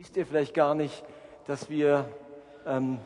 [0.00, 1.02] Wisst ihr vielleicht gar nicht,
[1.48, 2.04] dass wir
[2.64, 3.00] ähm,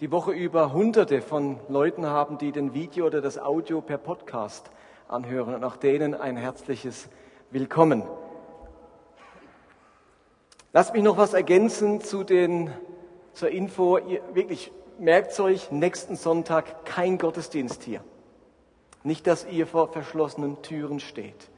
[0.00, 4.70] die Woche über Hunderte von Leuten haben, die den Video oder das Audio per Podcast
[5.06, 7.10] anhören und auch denen ein herzliches
[7.50, 8.04] Willkommen.
[10.72, 12.70] Lasst mich noch was ergänzen zu den,
[13.34, 13.98] zur Info.
[13.98, 18.02] Ihr, wirklich, merkt euch, nächsten Sonntag kein Gottesdienst hier.
[19.04, 21.50] Nicht, dass ihr vor verschlossenen Türen steht.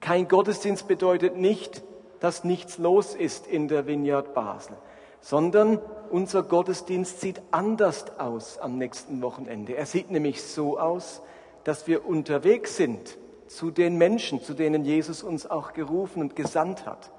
[0.00, 1.84] Kein Gottesdienst bedeutet nicht,
[2.20, 4.76] dass nichts los ist in der Vineyard Basel,
[5.20, 9.76] sondern unser Gottesdienst sieht anders aus am nächsten Wochenende.
[9.76, 11.22] Er sieht nämlich so aus,
[11.64, 16.86] dass wir unterwegs sind zu den Menschen, zu denen Jesus uns auch gerufen und gesandt
[16.86, 17.10] hat.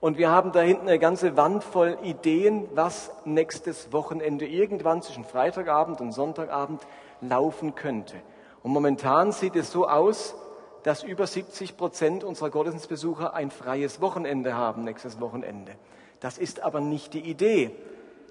[0.00, 5.24] Und wir haben da hinten eine ganze Wand voll Ideen, was nächstes Wochenende irgendwann zwischen
[5.24, 6.82] Freitagabend und Sonntagabend
[7.20, 8.14] laufen könnte.
[8.62, 10.36] Und momentan sieht es so aus,
[10.88, 15.72] dass über 70 Prozent unserer Gottesdienstbesucher ein freies Wochenende haben nächstes Wochenende.
[16.20, 17.72] Das ist aber nicht die Idee.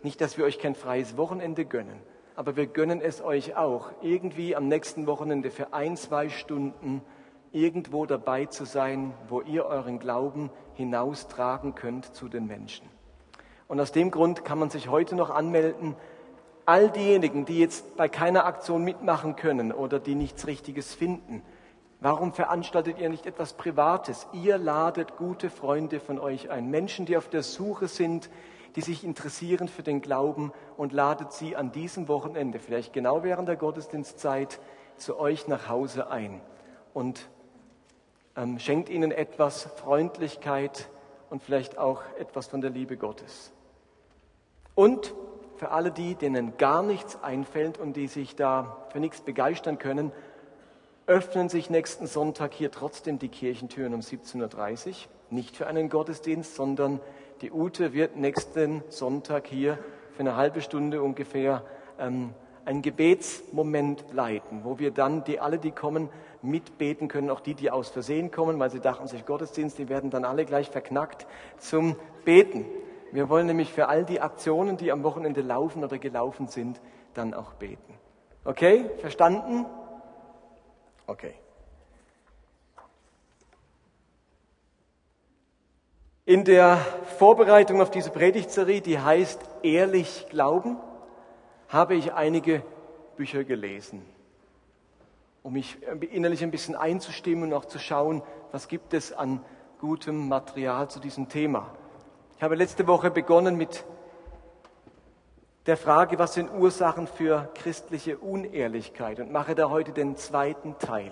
[0.02, 2.00] Nicht, dass wir euch kein freies Wochenende gönnen,
[2.36, 7.04] aber wir gönnen es euch auch, irgendwie am nächsten Wochenende für ein, zwei Stunden
[7.52, 12.88] irgendwo dabei zu sein, wo ihr euren Glauben hinaustragen könnt zu den Menschen.
[13.68, 15.96] Und aus dem Grund kann man sich heute noch anmelden.
[16.66, 21.44] All diejenigen, die jetzt bei keiner Aktion mitmachen können oder die nichts Richtiges finden,
[22.00, 24.28] Warum veranstaltet ihr nicht etwas Privates?
[24.32, 28.30] Ihr ladet gute Freunde von euch ein, Menschen, die auf der Suche sind,
[28.76, 33.48] die sich interessieren für den Glauben und ladet sie an diesem Wochenende, vielleicht genau während
[33.48, 34.60] der Gottesdienstzeit,
[34.98, 36.42] zu euch nach Hause ein
[36.94, 37.30] und
[38.36, 40.90] ähm, schenkt ihnen etwas Freundlichkeit
[41.32, 43.52] und vielleicht auch etwas von der Liebe Gottes.
[44.76, 45.16] Und
[45.56, 50.12] für alle die, denen gar nichts einfällt und die sich da für nichts begeistern können,
[51.08, 54.96] öffnen sich nächsten Sonntag hier trotzdem die Kirchentüren um 17.30 Uhr.
[55.30, 57.00] Nicht für einen Gottesdienst, sondern
[57.42, 59.80] die Ute wird nächsten Sonntag hier
[60.12, 61.64] für eine halbe Stunde ungefähr
[61.98, 62.34] ähm,
[62.66, 66.10] einen Gebetsmoment leiten, wo wir dann die alle, die kommen,
[66.42, 70.10] mitbeten können, auch die, die aus Versehen kommen, weil sie dachten sich Gottesdienst, die werden
[70.10, 71.26] dann alle gleich verknackt
[71.58, 72.66] zum Beten.
[73.14, 76.82] Wir wollen nämlich für all die Aktionen, die am Wochenende laufen oder gelaufen sind,
[77.14, 77.94] dann auch beten.
[78.44, 79.66] Okay, verstanden?
[81.08, 81.34] Okay.
[86.26, 86.76] In der
[87.18, 90.78] Vorbereitung auf diese Predigtserie, die heißt Ehrlich Glauben,
[91.70, 92.62] habe ich einige
[93.16, 94.06] Bücher gelesen,
[95.44, 95.78] um mich
[96.12, 99.42] innerlich ein bisschen einzustimmen und auch zu schauen, was gibt es an
[99.80, 101.74] gutem Material zu diesem Thema.
[102.36, 103.86] Ich habe letzte Woche begonnen mit
[105.68, 111.12] der Frage, was sind Ursachen für christliche Unehrlichkeit und mache da heute den zweiten Teil.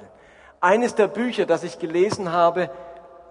[0.61, 2.71] Eines der Bücher, das ich gelesen habe,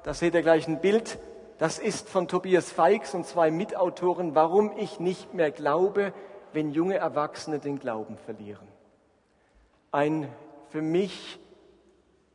[0.03, 1.19] da seht ihr gleich ein Bild,
[1.57, 6.12] das ist von Tobias Feix und zwei Mitautoren, Warum ich nicht mehr glaube,
[6.53, 8.69] wenn junge Erwachsene den Glauben verlieren.
[9.93, 10.29] Ein
[10.69, 11.41] für mich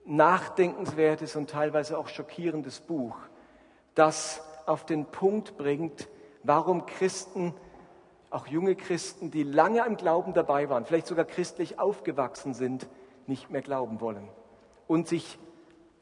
[0.06, 3.17] nachdenkenswertes und teilweise auch schockierendes Buch,
[3.94, 6.07] das auf den Punkt bringt,
[6.41, 7.53] warum Christen
[8.29, 12.88] auch junge Christen, die lange im Glauben dabei waren, vielleicht sogar christlich aufgewachsen sind,
[13.28, 14.28] nicht mehr glauben wollen
[14.88, 15.38] und sich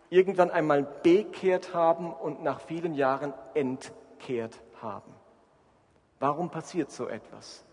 [0.10, 5.14] irgendwann einmal bekehrt haben und nach vielen Jahren entkehrt haben.
[6.20, 7.64] Warum passiert so etwas?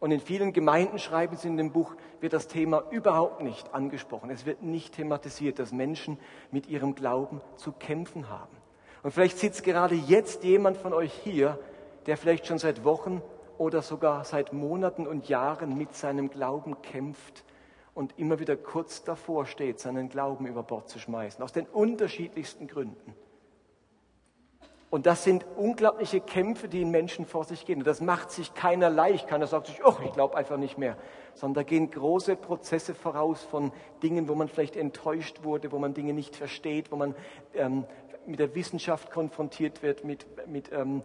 [0.00, 4.30] Und in vielen Gemeinden schreiben sie in dem Buch, wird das Thema überhaupt nicht angesprochen.
[4.30, 6.18] Es wird nicht thematisiert, dass Menschen
[6.50, 8.56] mit ihrem Glauben zu kämpfen haben.
[9.02, 11.58] Und vielleicht sitzt gerade jetzt jemand von euch hier,
[12.06, 13.20] der vielleicht schon seit Wochen
[13.60, 17.44] oder sogar seit Monaten und Jahren mit seinem Glauben kämpft
[17.92, 22.68] und immer wieder kurz davor steht, seinen Glauben über Bord zu schmeißen, aus den unterschiedlichsten
[22.68, 23.14] Gründen.
[24.88, 27.80] Und das sind unglaubliche Kämpfe, die in Menschen vor sich gehen.
[27.80, 29.28] Und das macht sich keiner leicht.
[29.28, 30.96] Keiner sagt sich, oh, ich glaube einfach nicht mehr.
[31.34, 33.72] Sondern da gehen große Prozesse voraus von
[34.02, 37.14] Dingen, wo man vielleicht enttäuscht wurde, wo man Dinge nicht versteht, wo man
[37.52, 37.84] ähm,
[38.24, 41.02] mit der Wissenschaft konfrontiert wird, mit, mit ähm,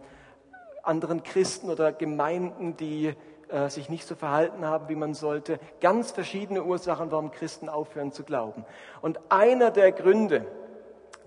[0.86, 3.14] anderen Christen oder Gemeinden, die
[3.48, 5.60] äh, sich nicht so verhalten haben, wie man sollte.
[5.80, 8.64] Ganz verschiedene Ursachen, warum Christen aufhören zu glauben.
[9.02, 10.46] Und einer der Gründe,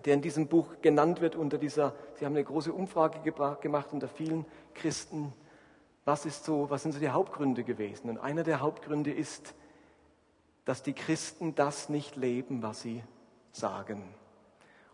[0.05, 4.07] der in diesem Buch genannt wird unter dieser, Sie haben eine große Umfrage gemacht unter
[4.07, 5.33] vielen Christen,
[6.05, 8.09] was, ist so, was sind so die Hauptgründe gewesen?
[8.09, 9.53] Und einer der Hauptgründe ist,
[10.65, 13.03] dass die Christen das nicht leben, was sie
[13.51, 14.03] sagen.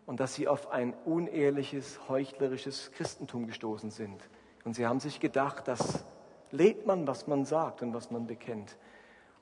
[0.06, 4.22] Und dass sie auf ein unehrliches, heuchlerisches Christentum gestoßen sind.
[4.66, 6.04] Und sie haben sich gedacht, das
[6.52, 8.78] lebt man, was man sagt und was man bekennt.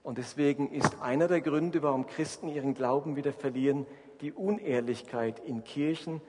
[0.04, 3.88] Und deswegen ist einer der Gründe, warum Christen ihren Glauben wieder verlieren,
[4.22, 6.22] die Unehrlichkeit in Kirchen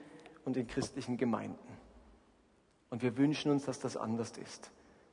[0.45, 1.59] und in christlichen Gemeinden.
[2.89, 4.71] Und wir wünschen uns, dass das anders ist.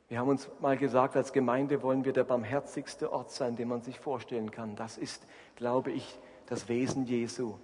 [0.08, 3.82] Wir haben uns mal gesagt, als Gemeinde wollen wir der barmherzigste Ort sein, den man
[3.82, 4.76] sich vorstellen kann.
[4.76, 5.26] Das ist,
[5.56, 7.55] glaube ich, das Wesen Jesu.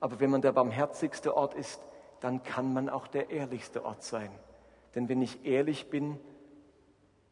[0.00, 1.80] Aber wenn man der barmherzigste Ort ist,
[2.20, 4.30] dann kann man auch der ehrlichste Ort sein.
[4.96, 6.18] Denn wenn ich ehrlich bin,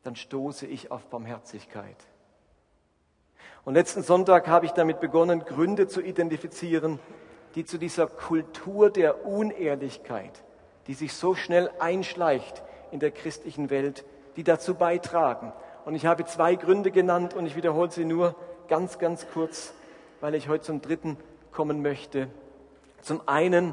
[0.02, 1.96] dann stoße ich auf Barmherzigkeit.
[3.64, 7.00] Und letzten Sonntag habe ich damit begonnen, Gründe zu identifizieren,
[7.55, 10.44] die zu dieser Kultur der Unehrlichkeit,
[10.87, 14.05] die sich so schnell einschleicht in der christlichen Welt,
[14.37, 15.52] die dazu beitragen.
[15.87, 18.37] Und ich habe zwei Gründe genannt und ich wiederhole sie nur
[18.69, 19.72] ganz, ganz kurz,
[20.20, 21.16] weil ich heute zum dritten
[21.50, 22.28] kommen möchte.
[23.00, 23.72] Zum einen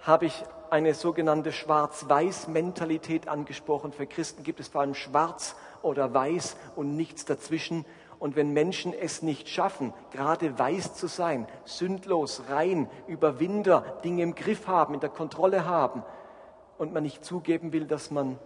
[0.00, 3.92] habe ich eine sogenannte Schwarz-Weiß-Mentalität angesprochen.
[3.92, 7.84] Für Christen gibt es vor allem Schwarz oder Weiß und nichts dazwischen.
[8.18, 14.34] Und wenn Menschen es nicht schaffen, gerade weiß zu sein, sündlos, rein, Überwinder, Dinge im
[14.34, 16.02] Griff haben, in der Kontrolle haben,
[16.80, 18.38] und man nicht zugeben will, dass man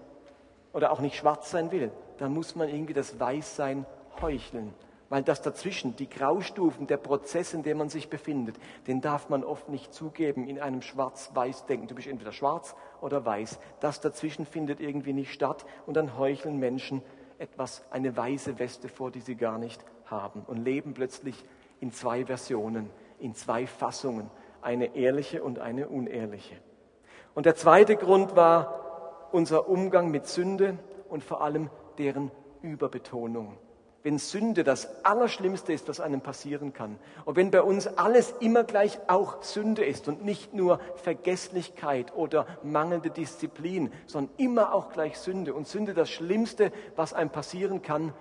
[0.72, 3.86] oder auch nicht schwarz sein will, dann muss man irgendwie das Weißsein
[4.20, 4.74] heucheln.
[5.14, 8.56] Weil das dazwischen, die Graustufen, der Prozess, in dem man sich befindet,
[8.88, 11.87] den darf man oft nicht zugeben in einem Schwarz-Weiß-Denken.
[11.87, 13.61] Du bist entweder schwarz oder weiß.
[13.78, 17.00] Das dazwischen findet irgendwie nicht statt und dann heucheln Menschen
[17.38, 21.44] etwas, eine weiße Weste vor, die sie gar nicht haben und leben plötzlich
[21.78, 22.90] in zwei Versionen,
[23.20, 24.28] in zwei Fassungen,
[24.62, 26.56] eine ehrliche und eine unehrliche.
[27.37, 30.76] Und der zweite Grund war unser Umgang mit Sünde
[31.08, 32.32] und vor allem deren
[32.62, 33.58] Überbetonung
[34.04, 36.98] wenn Sünde das Allerschlimmste ist, was einem passieren kann.
[37.24, 42.46] Und wenn bei uns alles immer gleich auch Sünde ist und nicht nur Vergesslichkeit oder
[42.62, 48.12] mangelnde Disziplin, sondern immer auch gleich Sünde und Sünde das Schlimmste, was einem passieren kann,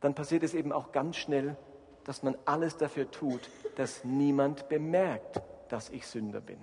[0.00, 1.56] dann passiert es eben auch ganz schnell,
[2.04, 6.58] dass man alles dafür tut, dass niemand bemerkt, dass ich Sünder bin.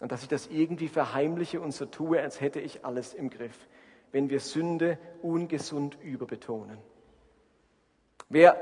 [0.00, 3.66] Und dass ich das irgendwie verheimliche und so tue, als hätte ich alles im Griff
[4.12, 6.78] wenn wir Sünde ungesund überbetonen.
[8.28, 8.56] Wer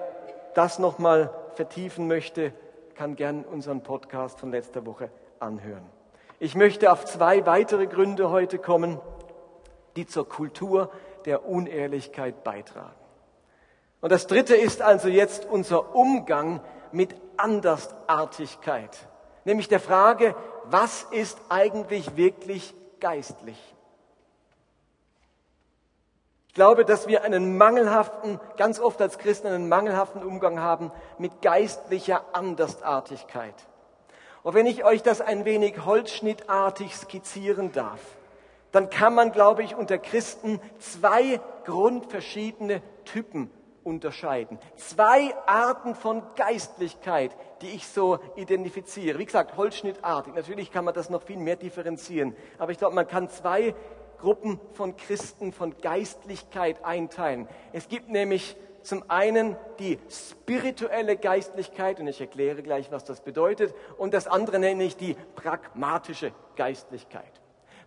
[0.54, 2.52] das nochmal vertiefen möchte,
[2.94, 5.84] kann gern unseren Podcast von letzter Woche anhören.
[6.40, 9.00] Ich möchte auf zwei weitere Gründe heute kommen,
[9.96, 10.90] die zur Kultur
[11.24, 12.94] der Unehrlichkeit beitragen.
[14.00, 16.60] Und das dritte ist also jetzt unser Umgang
[16.92, 18.96] mit Andersartigkeit,
[19.44, 20.34] nämlich der Frage,
[20.64, 23.58] was ist eigentlich wirklich geistlich?
[26.58, 32.24] Glaube, dass wir einen mangelhaften, ganz oft als Christen einen mangelhaften Umgang haben mit geistlicher
[32.32, 33.54] Andersartigkeit.
[34.42, 38.00] Und wenn ich euch das ein wenig holzschnittartig skizzieren darf,
[38.72, 43.52] dann kann man, glaube ich, unter Christen zwei grundverschiedene Typen
[43.84, 44.58] unterscheiden.
[44.74, 49.20] Zwei Arten von Geistlichkeit, die ich so identifiziere.
[49.20, 50.34] Wie gesagt, holzschnittartig.
[50.34, 52.34] Natürlich kann man das noch viel mehr differenzieren.
[52.58, 53.76] Aber ich glaube, man kann zwei
[54.18, 57.48] Gruppen von Christen, von Geistlichkeit einteilen.
[57.72, 63.74] Es gibt nämlich zum einen die spirituelle Geistlichkeit, und ich erkläre gleich, was das bedeutet,
[63.98, 67.40] und das andere nenne ich die pragmatische Geistlichkeit.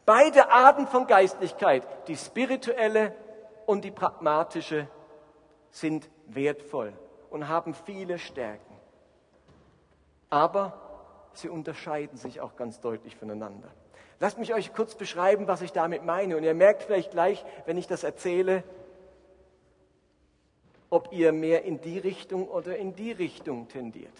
[0.05, 3.15] Beide Arten von Geistlichkeit, die spirituelle
[3.65, 4.87] und die pragmatische,
[5.69, 6.93] sind wertvoll
[7.29, 8.75] und haben viele Stärken.
[10.29, 10.73] Aber
[11.33, 13.69] sie unterscheiden sich auch ganz deutlich voneinander.
[14.21, 16.37] Lasst mich euch kurz beschreiben, was ich damit meine.
[16.37, 18.63] Und ihr merkt vielleicht gleich, wenn ich das erzähle,
[20.91, 24.13] ob ihr mehr in die Richtung oder in die Richtung tendiert.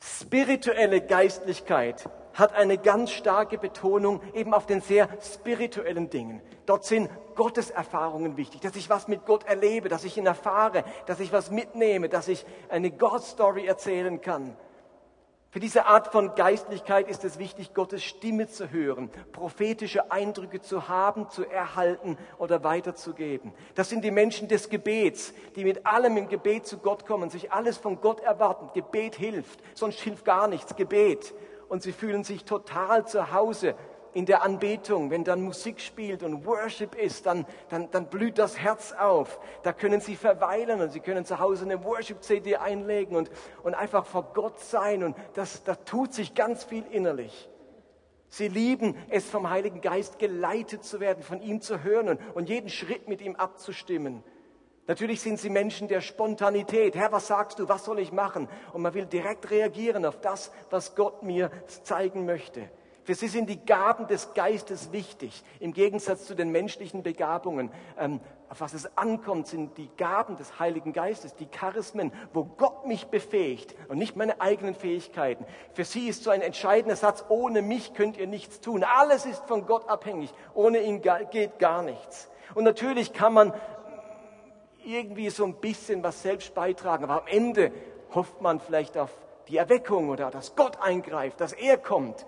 [0.00, 6.40] Spirituelle Geistlichkeit hat eine ganz starke Betonung eben auf den sehr spirituellen Dingen.
[6.66, 11.18] Dort sind Gotteserfahrungen wichtig, dass ich was mit Gott erlebe, dass ich ihn erfahre, dass
[11.18, 14.56] ich was mitnehme, dass ich eine God-Story erzählen kann.
[15.52, 20.88] Für diese Art von Geistlichkeit ist es wichtig, Gottes Stimme zu hören, prophetische Eindrücke zu
[20.88, 23.52] haben, zu erhalten oder weiterzugeben.
[23.74, 27.50] Das sind die Menschen des Gebets, die mit allem im Gebet zu Gott kommen, sich
[27.50, 28.70] alles von Gott erwarten.
[28.74, 30.76] Gebet hilft, sonst hilft gar nichts.
[30.76, 31.34] Gebet.
[31.68, 33.74] Und sie fühlen sich total zu Hause
[34.12, 38.58] in der Anbetung, wenn dann Musik spielt und Worship ist, dann, dann, dann blüht das
[38.58, 39.40] Herz auf.
[39.62, 43.30] Da können Sie verweilen und Sie können zu Hause eine Worship-CD einlegen und,
[43.62, 45.04] und einfach vor Gott sein.
[45.04, 47.48] Und das, da tut sich ganz viel innerlich.
[48.28, 52.48] Sie lieben es, vom Heiligen Geist geleitet zu werden, von ihm zu hören und, und
[52.48, 54.22] jeden Schritt mit ihm abzustimmen.
[54.86, 56.96] Natürlich sind sie Menschen der Spontanität.
[56.96, 57.68] Herr, was sagst du?
[57.68, 58.48] Was soll ich machen?
[58.72, 61.50] Und man will direkt reagieren auf das, was Gott mir
[61.84, 62.68] zeigen möchte.
[63.04, 67.70] Für sie sind die Gaben des Geistes wichtig, im Gegensatz zu den menschlichen Begabungen.
[67.98, 72.86] Ähm, auf was es ankommt, sind die Gaben des Heiligen Geistes, die Charismen, wo Gott
[72.86, 75.46] mich befähigt und nicht meine eigenen Fähigkeiten.
[75.72, 78.82] Für sie ist so ein entscheidender Satz, ohne mich könnt ihr nichts tun.
[78.82, 80.34] Alles ist von Gott abhängig.
[80.52, 82.28] Ohne ihn geht gar nichts.
[82.54, 83.54] Und natürlich kann man
[84.84, 87.72] irgendwie so ein bisschen was selbst beitragen, aber am Ende
[88.14, 89.10] hofft man vielleicht auf
[89.48, 92.26] die Erweckung oder dass Gott eingreift, dass er kommt.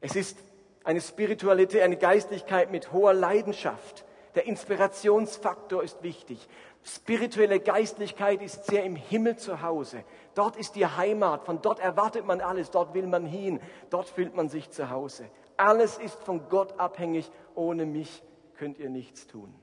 [0.00, 0.38] Es ist
[0.84, 4.04] eine Spiritualität, eine Geistlichkeit mit hoher Leidenschaft.
[4.34, 6.48] Der Inspirationsfaktor ist wichtig.
[6.82, 10.04] Spirituelle Geistlichkeit ist sehr im Himmel zu Hause.
[10.34, 14.34] Dort ist die Heimat, von dort erwartet man alles, dort will man hin, dort fühlt
[14.34, 15.28] man sich zu Hause.
[15.56, 18.22] Alles ist von Gott abhängig, ohne mich
[18.56, 19.54] könnt ihr nichts tun.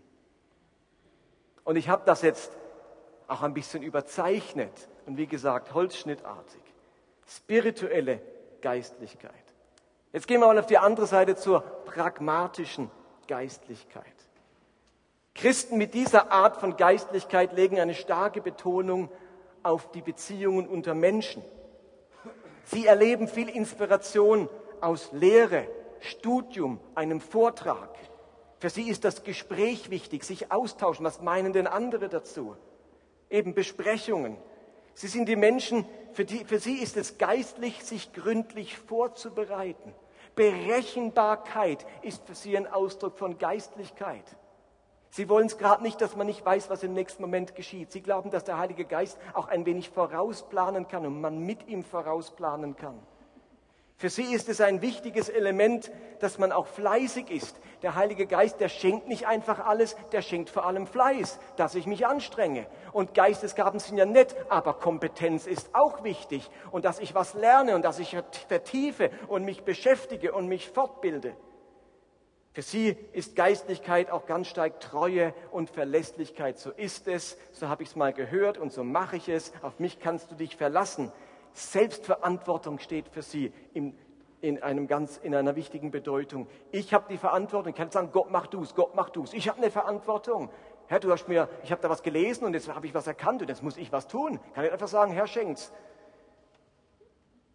[1.64, 2.52] Und ich habe das jetzt
[3.28, 6.62] auch ein bisschen überzeichnet und wie gesagt, holzschnittartig.
[7.26, 8.22] Spirituelle
[8.62, 9.34] Geistlichkeit.
[10.18, 12.90] Jetzt gehen wir mal auf die andere Seite zur pragmatischen
[13.28, 14.04] Geistlichkeit.
[15.36, 19.12] Christen mit dieser Art von Geistlichkeit legen eine starke Betonung
[19.62, 21.44] auf die Beziehungen unter Menschen.
[22.64, 24.50] Sie erleben viel Inspiration
[24.82, 25.68] aus Lehre,
[26.00, 27.96] Studium, einem Vortrag.
[28.58, 31.06] Für sie ist das Gespräch wichtig, sich austauschen.
[31.06, 32.58] Was meinen denn andere dazu?
[33.30, 34.36] Eben Besprechungen.
[34.96, 39.94] Sie sind die Menschen, für, die, für sie ist es geistlich, sich gründlich vorzubereiten.
[40.38, 44.24] Berechenbarkeit ist für sie ein Ausdruck von Geistlichkeit.
[45.10, 47.92] Sie wollen es gerade nicht, dass man nicht weiß, was im nächsten Moment geschieht.
[47.92, 51.84] Sie glauben, dass der Heilige Geist auch ein wenig vorausplanen kann und man mit ihm
[51.84, 53.00] vorausplanen kann.
[54.00, 57.60] Für sie ist es ein wichtiges Element, dass man auch fleißig ist.
[57.82, 61.88] Der Heilige Geist, der schenkt nicht einfach alles, der schenkt vor allem Fleiß, dass ich
[61.88, 62.68] mich anstrenge.
[62.92, 66.48] Und Geistesgaben sind ja nett, aber Kompetenz ist auch wichtig.
[66.70, 68.16] Und dass ich was lerne und dass ich
[68.48, 71.36] vertiefe und mich beschäftige und mich fortbilde.
[72.54, 76.60] Für sie ist Geistlichkeit auch ganz stark Treue und Verlässlichkeit.
[76.60, 79.54] So ist es, so habe ich es mal gehört und so mache ich es.
[79.64, 81.12] Auf mich kannst du dich verlassen.
[81.58, 83.98] Selbstverantwortung steht für sie in,
[84.42, 86.48] in, einem ganz, in einer wichtigen Bedeutung.
[86.72, 87.72] Ich habe die Verantwortung.
[87.72, 89.34] Ich kann sagen, Gott mach du's, Gott mach du's.
[89.34, 90.52] Ich habe eine Verantwortung.
[90.86, 93.42] Herr, du hast mir, ich habe da was gelesen und jetzt habe ich was erkannt
[93.42, 94.40] und jetzt muss ich was tun.
[94.54, 95.72] Kann ich einfach sagen, Herr, schenkt's.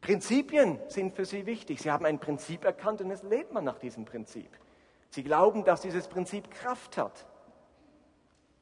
[0.00, 1.80] Prinzipien sind für sie wichtig.
[1.80, 4.50] Sie haben ein Prinzip erkannt und jetzt lebt man nach diesem Prinzip.
[5.10, 7.24] Sie glauben, dass dieses Prinzip Kraft hat.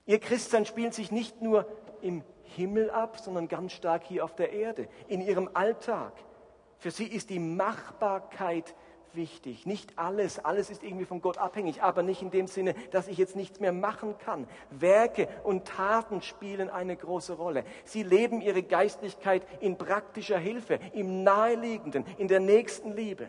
[0.04, 1.66] Ihr Christsein spielt sich nicht nur
[2.02, 2.22] im
[2.56, 6.12] Himmel ab, sondern ganz stark hier auf der Erde, in ihrem Alltag.
[6.78, 8.74] Für sie ist die Machbarkeit
[9.14, 9.66] wichtig.
[9.66, 13.18] Nicht alles, alles ist irgendwie von Gott abhängig, aber nicht in dem Sinne, dass ich
[13.18, 14.46] jetzt nichts mehr machen kann.
[14.70, 17.64] Werke und Taten spielen eine große Rolle.
[17.84, 23.28] Sie leben ihre Geistlichkeit in praktischer Hilfe, im Naheliegenden, in der nächsten Liebe.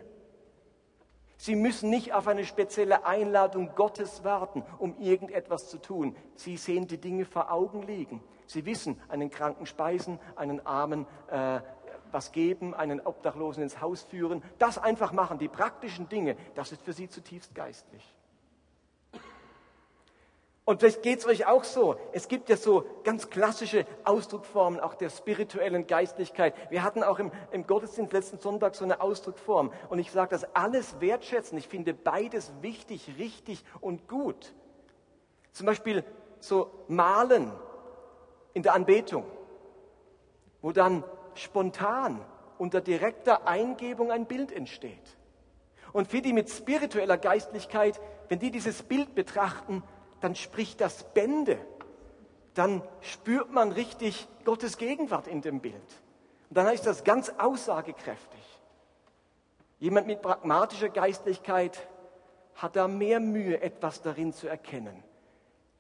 [1.38, 6.16] Sie müssen nicht auf eine spezielle Einladung Gottes warten, um irgendetwas zu tun.
[6.36, 8.22] Sie sehen die Dinge vor Augen liegen.
[8.52, 11.62] Sie wissen, einen Kranken speisen, einen Armen äh,
[12.12, 14.44] was geben, einen Obdachlosen ins Haus führen.
[14.60, 18.16] Das einfach machen, die praktischen Dinge, das ist für sie zutiefst geistlich.
[20.66, 21.96] Und vielleicht geht es euch auch so.
[22.12, 26.54] Es gibt ja so ganz klassische Ausdruckformen auch der spirituellen Geistlichkeit.
[26.70, 29.72] Wir hatten auch im, im Gottesdienst letzten Sonntag so eine Ausdruckform.
[29.90, 31.58] Und ich sage das alles wertschätzen.
[31.58, 34.54] Ich finde beides wichtig, richtig und gut.
[35.52, 36.04] Zum Beispiel
[36.40, 37.52] so malen
[38.54, 39.26] in der Anbetung,
[40.62, 41.04] wo dann
[41.36, 42.20] spontan
[42.58, 45.18] unter direkter Eingebung ein Bild entsteht.
[45.94, 49.84] Und für die mit spiritueller Geistlichkeit, wenn die dieses Bild betrachten,
[50.22, 51.58] dann spricht das Bände.
[52.54, 55.76] Dann spürt man richtig Gottes Gegenwart in dem Bild.
[56.50, 58.60] Und dann ist das ganz aussagekräftig.
[59.80, 61.88] Jemand mit pragmatischer Geistlichkeit
[62.56, 65.04] hat da mehr Mühe, etwas darin zu erkennen.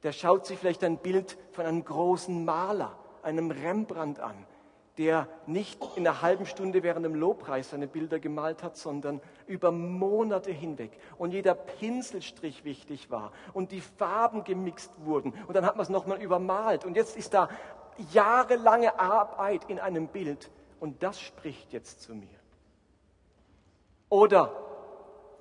[0.03, 4.45] Der schaut sich vielleicht ein Bild von einem großen Maler, einem Rembrandt an,
[4.97, 9.71] der nicht in einer halben Stunde während dem Lobpreis seine Bilder gemalt hat, sondern über
[9.71, 10.91] Monate hinweg.
[11.17, 15.33] Und jeder Pinselstrich wichtig war und die Farben gemixt wurden.
[15.47, 16.83] Und dann hat man es nochmal übermalt.
[16.83, 17.49] Und jetzt ist da
[18.11, 20.49] jahrelange Arbeit in einem Bild.
[20.79, 22.27] Und das spricht jetzt zu mir.
[24.09, 24.51] Oder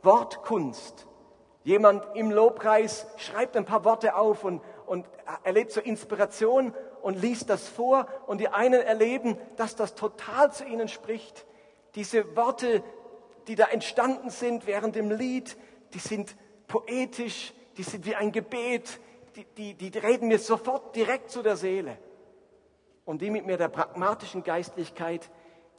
[0.03, 1.07] Wortkunst.
[1.63, 5.07] Jemand im Lobpreis schreibt ein paar Worte auf und, und
[5.45, 10.65] erlebt so Inspiration und liest das vor und die einen erleben, dass das total zu
[10.65, 11.47] ihnen spricht.
[11.95, 12.83] Diese Worte,
[13.47, 15.57] die da entstanden sind während dem Lied,
[15.93, 16.35] die sind
[16.67, 19.01] poetisch, die sind wie ein Gebet,
[19.37, 21.99] die, die, die reden mir sofort direkt zu der Seele.
[23.05, 25.31] Und die mit mir der pragmatischen Geistlichkeit,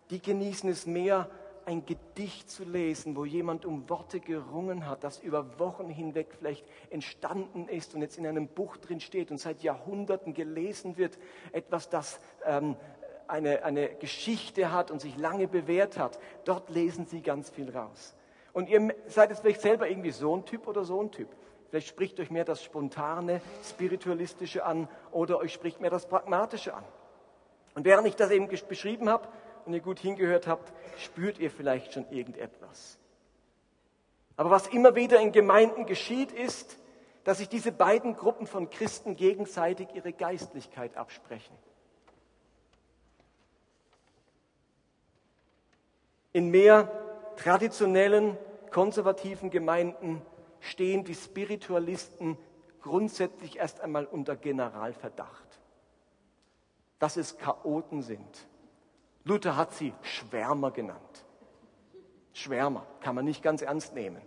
[0.10, 1.30] die genießen es mehr,
[1.66, 6.66] ein Gedicht zu lesen, wo jemand um Worte gerungen hat, das über Wochen hinweg vielleicht
[6.90, 11.18] entstanden ist und jetzt in einem Buch drin steht und seit Jahrhunderten gelesen wird,
[11.52, 12.76] etwas, das ähm,
[13.28, 18.16] eine, eine Geschichte hat und sich lange bewährt hat, dort lesen Sie ganz viel raus.
[18.54, 21.30] Und ihr seid jetzt vielleicht selber irgendwie so ein Typ oder so ein Typ.
[21.70, 26.84] Vielleicht spricht euch mehr das Spontane, Spiritualistische an oder euch spricht mehr das Pragmatische an.
[27.76, 29.30] Und während ich das eben beschrieben habe
[29.66, 32.98] und ihr gut hingehört habt, spürt ihr vielleicht schon irgendetwas.
[34.38, 36.78] Aber was immer wieder in Gemeinden geschieht, ist,
[37.24, 41.56] dass sich diese beiden Gruppen von Christen gegenseitig ihre Geistlichkeit absprechen.
[46.34, 46.90] In mehr
[47.36, 48.38] traditionellen,
[48.72, 50.22] konservativen Gemeinden
[50.62, 52.38] stehen die Spiritualisten
[52.82, 55.60] grundsätzlich erst einmal unter Generalverdacht,
[57.00, 58.48] dass es Chaoten sind.
[59.24, 61.26] Luther hat sie Schwärmer genannt.
[62.34, 64.22] Schwärmer kann man nicht ganz ernst nehmen.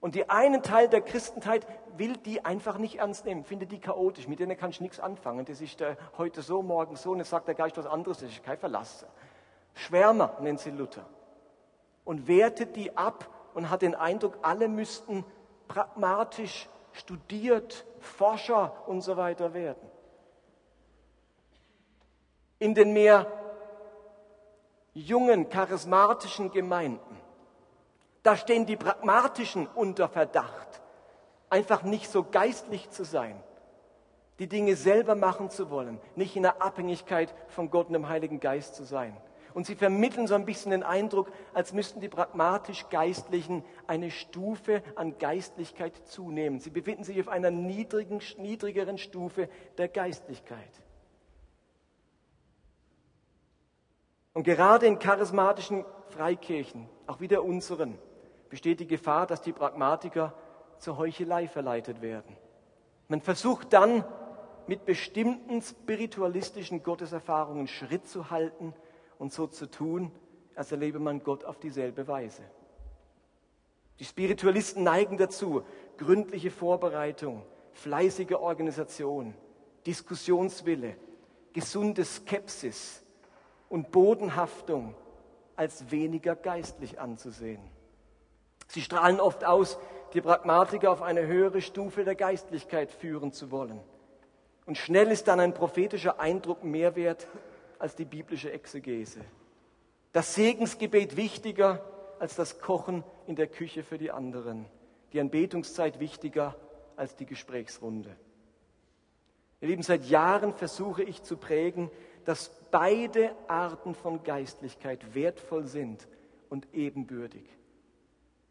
[0.00, 1.66] Und die einen Teil der Christenheit
[1.96, 5.44] will die einfach nicht ernst nehmen, findet die chaotisch, mit denen kann ich nichts anfangen.
[5.46, 8.30] Das ist äh, heute so, morgen so, und jetzt sagt der Geist was anderes, das
[8.30, 9.06] ist kein Verlass.
[9.74, 11.06] Schwärmer nennt sie Luther.
[12.04, 15.24] Und wertet die ab und hat den Eindruck, alle müssten
[15.66, 19.90] pragmatisch studiert, Forscher und so weiter werden.
[22.58, 23.26] In den mehr
[24.96, 27.16] jungen, charismatischen Gemeinden,
[28.22, 30.80] da stehen die pragmatischen unter Verdacht,
[31.50, 33.40] einfach nicht so geistlich zu sein,
[34.38, 38.40] die Dinge selber machen zu wollen, nicht in der Abhängigkeit von Gott und dem Heiligen
[38.40, 39.16] Geist zu sein.
[39.54, 44.82] Und sie vermitteln so ein bisschen den Eindruck, als müssten die pragmatisch Geistlichen eine Stufe
[44.96, 46.60] an Geistlichkeit zunehmen.
[46.60, 49.48] Sie befinden sich auf einer niedrigen, niedrigeren Stufe
[49.78, 50.68] der Geistlichkeit.
[54.36, 57.98] Und gerade in charismatischen Freikirchen, auch wieder unseren,
[58.50, 60.34] besteht die Gefahr, dass die Pragmatiker
[60.76, 62.36] zur Heuchelei verleitet werden.
[63.08, 64.04] Man versucht dann,
[64.66, 68.74] mit bestimmten spiritualistischen Gotteserfahrungen Schritt zu halten
[69.18, 70.12] und so zu tun,
[70.54, 72.42] als erlebe man Gott auf dieselbe Weise.
[74.00, 75.62] Die Spiritualisten neigen dazu,
[75.96, 79.32] gründliche Vorbereitung, fleißige Organisation,
[79.86, 80.94] Diskussionswille,
[81.54, 83.02] gesunde Skepsis
[83.68, 84.94] und Bodenhaftung
[85.56, 87.62] als weniger geistlich anzusehen.
[88.68, 89.78] Sie strahlen oft aus,
[90.12, 93.80] die Pragmatiker auf eine höhere Stufe der Geistlichkeit führen zu wollen.
[94.66, 97.28] Und schnell ist dann ein prophetischer Eindruck mehr wert
[97.78, 99.20] als die biblische Exegese.
[100.12, 101.84] Das Segensgebet wichtiger
[102.18, 104.66] als das Kochen in der Küche für die anderen.
[105.12, 106.56] Die Anbetungszeit wichtiger
[106.96, 108.16] als die Gesprächsrunde.
[109.60, 111.90] Ihr Lieben, seit Jahren versuche ich zu prägen,
[112.24, 116.06] dass beide Arten von Geistlichkeit wertvoll sind
[116.50, 117.48] und ebenbürtig.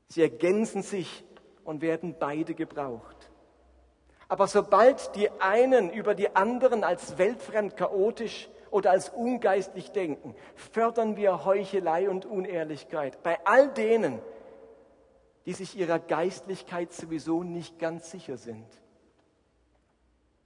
[0.07, 1.23] Sie ergänzen sich
[1.63, 3.29] und werden beide gebraucht.
[4.27, 11.17] Aber sobald die einen über die anderen als weltfremd chaotisch oder als ungeistlich denken, fördern
[11.17, 14.19] wir Heuchelei und Unehrlichkeit bei all denen,
[15.45, 18.65] die sich ihrer Geistlichkeit sowieso nicht ganz sicher sind.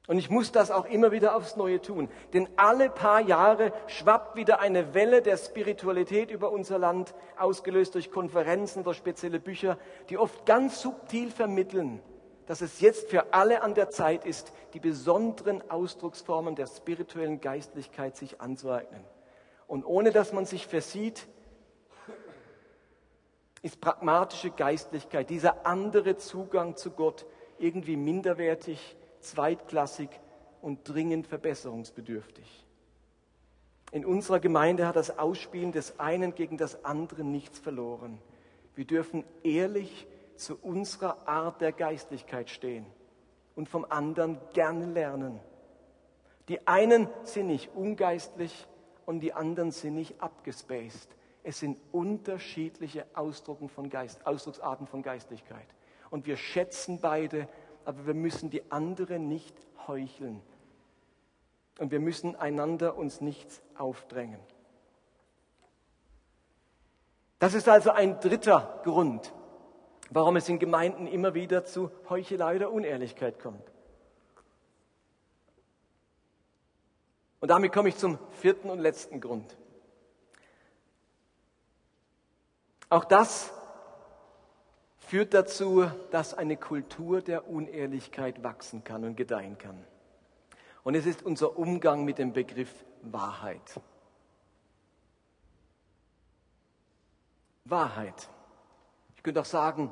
[0.10, 4.36] Und ich muss das auch immer wieder aufs Neue tun, denn alle paar Jahre schwappt
[4.36, 9.78] wieder eine Welle der Spiritualität über unser Land, ausgelöst durch Konferenzen oder spezielle Bücher,
[10.10, 12.02] die oft ganz subtil vermitteln,
[12.48, 18.18] dass es jetzt für alle an der Zeit ist, die besonderen Ausdrucksformen der spirituellen Geistlichkeit
[18.18, 19.04] sich anzueignen.
[19.68, 21.28] Und ohne dass man sich versieht,
[23.62, 27.28] ist pragmatische Geistlichkeit, dieser andere Zugang zu Gott,
[27.60, 30.10] irgendwie minderwertig, zweitklassig
[30.62, 32.66] und dringend verbesserungsbedürftig.
[33.92, 38.22] In unserer Gemeinde hat das Ausspielen des einen gegen das andere nichts verloren.
[38.76, 42.86] Wir dürfen ehrlich zu unserer Art der Geistlichkeit stehen
[43.56, 45.40] und vom anderen gerne lernen.
[46.48, 48.68] Die einen sind nicht ungeistlich
[49.06, 51.10] und die anderen sind nicht abgespaced.
[51.44, 53.06] Es sind unterschiedliche
[53.74, 55.68] von Geist, Ausdrucksarten von Geistlichkeit.
[56.10, 57.48] Und wir schätzen beide,
[57.86, 59.56] aber wir müssen die andere nicht
[59.88, 60.42] heucheln.
[61.80, 64.40] Und wir müssen einander uns nichts aufdrängen.
[67.40, 69.34] Das ist also ein dritter Grund,
[70.10, 73.72] warum es in Gemeinden immer wieder zu Heuchelei oder Unehrlichkeit kommt.
[77.40, 79.58] Und damit komme ich zum vierten und letzten Grund.
[82.90, 83.54] Auch das
[85.10, 89.84] führt dazu, dass eine Kultur der Unehrlichkeit wachsen kann und gedeihen kann.
[90.84, 93.82] Und es ist unser Umgang mit dem Begriff Wahrheit.
[97.66, 98.30] Wahrheit.
[99.16, 99.92] Ich könnte auch sagen,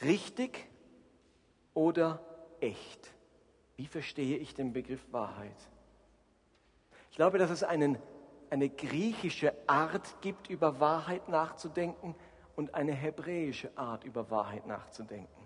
[0.00, 0.66] richtig
[1.74, 2.24] oder
[2.60, 3.12] echt.
[3.76, 5.68] Wie verstehe ich den Begriff Wahrheit?
[7.10, 7.98] Ich glaube, dass es einen,
[8.48, 12.14] eine griechische Art gibt, über Wahrheit nachzudenken
[12.56, 15.42] und eine hebräische Art, über Wahrheit nachzudenken.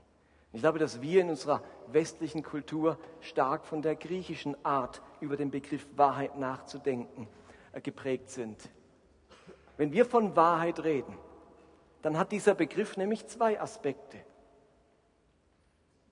[0.53, 5.51] Ich glaube, dass wir in unserer westlichen Kultur stark von der griechischen Art, über den
[5.51, 7.29] Begriff Wahrheit nachzudenken,
[7.73, 8.71] äh, geprägt sind.
[9.77, 11.15] Wenn wir von Wahrheit reden,
[12.03, 14.19] dann hat dieser Begriff nämlich zwei Aspekte.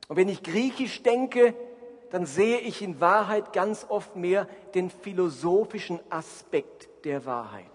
[0.08, 1.54] Und wenn ich griechisch denke,
[2.10, 7.72] dann sehe ich in Wahrheit ganz oft mehr den philosophischen Aspekt der Wahrheit.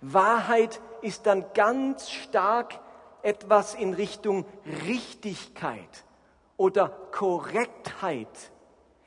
[0.00, 2.78] Wahrheit ist dann ganz stark
[3.22, 4.46] etwas in Richtung
[4.86, 6.04] Richtigkeit
[6.56, 8.28] oder Korrektheit.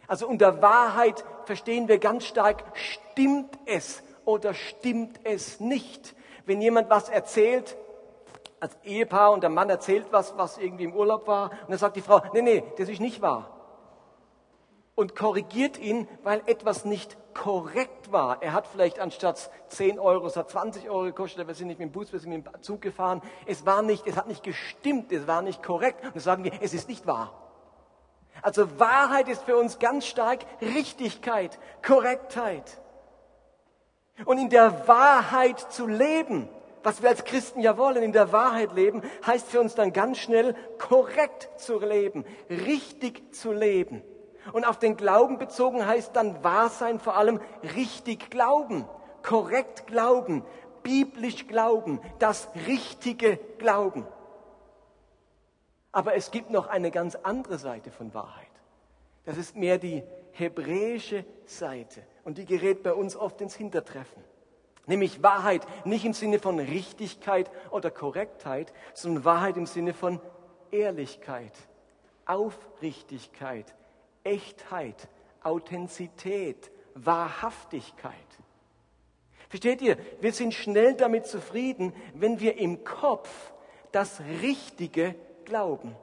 [0.08, 6.16] Also unter Wahrheit verstehen wir ganz stark, stimmt es oder stimmt es nicht.
[6.46, 7.78] Wenn jemand was erzählt,
[8.60, 11.96] als Ehepaar und der Mann erzählt was, was irgendwie im Urlaub war, und dann sagt
[11.96, 13.53] die Frau, nee, nee, das ist nicht wahr.
[14.96, 18.44] Und korrigiert ihn, weil etwas nicht korrekt war.
[18.44, 21.90] Er hat vielleicht anstatt 10 Euro, es hat 20 Euro gekostet, wir sind nicht mit
[21.90, 23.22] dem Bus, wir sind mit dem Zug gefahren.
[23.48, 26.04] Es war nicht, es hat nicht gestimmt, es war nicht korrekt.
[26.04, 27.34] Und dann sagen wir, es ist nicht wahr.
[28.42, 32.80] Also Wahrheit ist für uns ganz stark Richtigkeit, Korrektheit.
[34.26, 36.50] Und in der Wahrheit zu leben,
[36.84, 40.20] was wir als Christen ja wollen, in der Wahrheit leben, heißt für uns dann ganz
[40.20, 44.04] schnell korrekt zu leben, richtig zu leben.
[44.52, 47.40] Und auf den Glauben bezogen heißt dann Wahrsein vor allem
[47.76, 48.86] richtig glauben,
[49.22, 50.44] korrekt glauben,
[50.84, 54.06] biblisch glauben, das richtige Glauben.
[55.92, 58.48] Aber es gibt noch eine ganz andere Seite von Wahrheit.
[59.26, 62.02] Das ist mehr die hebräische Seite.
[62.24, 64.24] Und die gerät bei uns oft ins Hintertreffen.
[64.86, 70.20] Nämlich Wahrheit nicht im Sinne von Richtigkeit oder Korrektheit, sondern Wahrheit im Sinne von
[70.72, 71.54] Ehrlichkeit,
[72.26, 73.74] Aufrichtigkeit,
[74.24, 75.08] Echtheit,
[75.44, 78.14] Authentizität, Wahrhaftigkeit.
[79.50, 79.98] Versteht ihr?
[80.20, 83.54] Wir sind schnell damit zufrieden, wenn wir im Kopf
[83.92, 85.96] das Richtige glauben.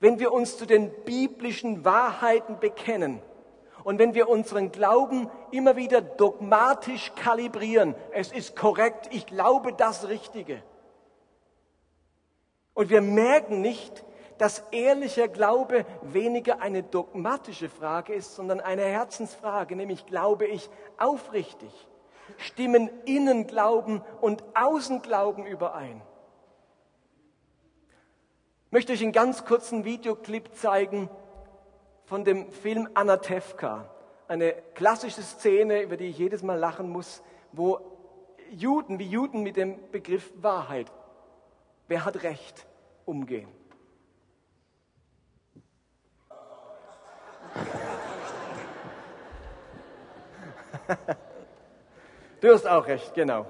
[0.00, 3.22] Wenn wir uns zu den biblischen Wahrheiten bekennen
[3.84, 10.08] und wenn wir unseren Glauben immer wieder dogmatisch kalibrieren, es ist korrekt, ich glaube das
[10.08, 10.62] Richtige.
[12.74, 14.04] Und wir merken nicht,
[14.42, 21.70] dass ehrlicher Glaube weniger eine dogmatische Frage ist, sondern eine Herzensfrage, nämlich glaube ich aufrichtig?
[22.38, 26.02] Stimmen Innenglauben und Außenglauben überein?
[28.66, 31.08] Ich möchte euch einen ganz kurzen Videoclip zeigen
[32.06, 33.94] von dem Film Anatevka.
[34.26, 37.78] Eine klassische Szene, über die ich jedes Mal lachen muss, wo
[38.50, 40.90] Juden wie Juden mit dem Begriff Wahrheit,
[41.86, 42.66] wer hat Recht,
[43.04, 43.61] umgehen.
[52.40, 53.46] du hast auch recht, genau.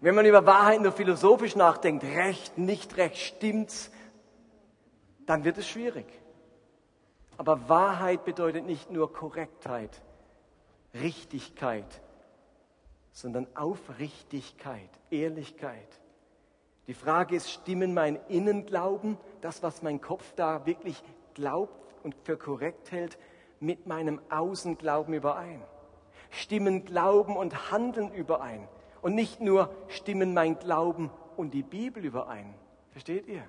[0.00, 3.90] Wenn man über Wahrheit nur philosophisch nachdenkt, Recht, nicht Recht, stimmt's,
[5.24, 6.06] dann wird es schwierig.
[7.36, 10.02] Aber Wahrheit bedeutet nicht nur Korrektheit,
[10.92, 11.86] Richtigkeit,
[13.12, 15.88] sondern Aufrichtigkeit, Ehrlichkeit.
[16.86, 22.36] Die Frage ist, stimmen mein Innenglauben, das, was mein Kopf da wirklich glaubt und für
[22.36, 23.16] korrekt hält,
[23.64, 25.62] mit meinem Außenglauben überein?
[26.30, 28.68] Stimmen Glauben und Handeln überein?
[29.02, 32.54] Und nicht nur stimmen mein Glauben und die Bibel überein.
[32.90, 33.42] Versteht ihr?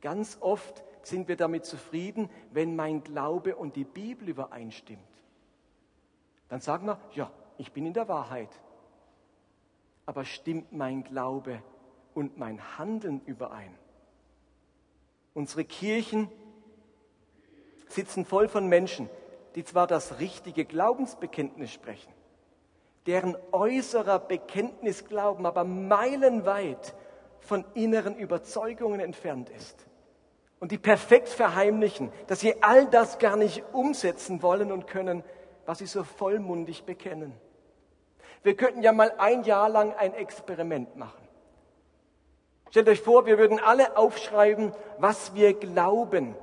[0.00, 5.00] Ganz oft sind wir damit zufrieden, wenn mein Glaube und die Bibel übereinstimmt.
[6.48, 8.50] Dann sagen wir, ja, ich bin in der Wahrheit.
[10.06, 11.62] Aber stimmt mein Glaube
[12.14, 13.74] und mein Handeln überein?
[15.34, 16.28] Unsere Kirchen
[17.88, 19.08] sitzen voll von Menschen,
[19.54, 22.12] die zwar das richtige Glaubensbekenntnis sprechen,
[23.06, 26.94] deren äußerer Bekenntnisglauben aber meilenweit
[27.40, 29.86] von inneren Überzeugungen entfernt ist.
[30.60, 35.24] Und die perfekt verheimlichen, dass sie all das gar nicht umsetzen wollen und können,
[35.64, 37.32] was sie so vollmundig bekennen.
[38.42, 41.28] Wir könnten ja mal ein Jahr lang ein Experiment machen.
[42.70, 46.36] Stellt euch vor, wir würden alle aufschreiben, was wir glauben,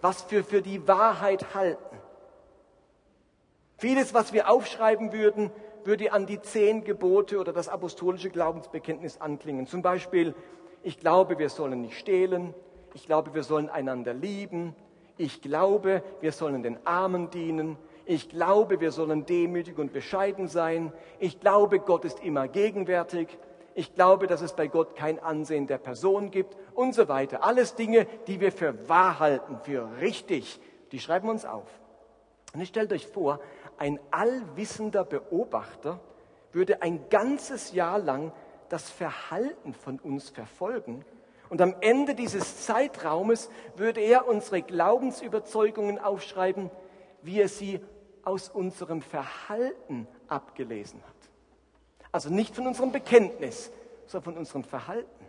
[0.00, 1.95] was wir für die Wahrheit halten.
[3.78, 5.50] Vieles, was wir aufschreiben würden,
[5.84, 9.66] würde an die zehn Gebote oder das apostolische Glaubensbekenntnis anklingen.
[9.66, 10.34] Zum Beispiel,
[10.82, 12.54] ich glaube, wir sollen nicht stehlen.
[12.94, 14.74] Ich glaube, wir sollen einander lieben.
[15.18, 17.76] Ich glaube, wir sollen den Armen dienen.
[18.06, 20.92] Ich glaube, wir sollen demütig und bescheiden sein.
[21.18, 23.38] Ich glaube, Gott ist immer gegenwärtig.
[23.74, 27.44] Ich glaube, dass es bei Gott kein Ansehen der Person gibt und so weiter.
[27.44, 30.60] Alles Dinge, die wir für wahr halten, für richtig.
[30.92, 31.68] Die schreiben wir uns auf.
[32.54, 33.38] Und ich stellt euch vor,
[33.78, 36.00] ein allwissender Beobachter
[36.52, 38.32] würde ein ganzes Jahr lang
[38.68, 41.04] das Verhalten von uns verfolgen.
[41.48, 46.70] Und am Ende dieses Zeitraumes würde er unsere Glaubensüberzeugungen aufschreiben,
[47.22, 47.80] wie er sie
[48.24, 51.14] aus unserem Verhalten abgelesen hat.
[52.10, 53.70] Also nicht von unserem Bekenntnis,
[54.06, 55.26] sondern von unserem Verhalten.